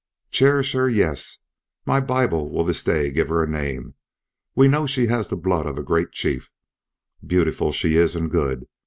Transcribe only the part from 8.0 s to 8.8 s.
and good.